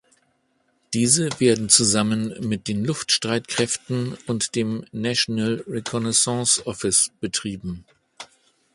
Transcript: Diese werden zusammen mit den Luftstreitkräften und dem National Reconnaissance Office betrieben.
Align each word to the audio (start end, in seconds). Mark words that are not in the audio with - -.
Diese 0.95 1.29
werden 1.39 1.69
zusammen 1.69 2.33
mit 2.39 2.67
den 2.67 2.83
Luftstreitkräften 2.83 4.17
und 4.25 4.55
dem 4.55 4.83
National 4.91 5.63
Reconnaissance 5.67 6.65
Office 6.65 7.11
betrieben. 7.19 7.85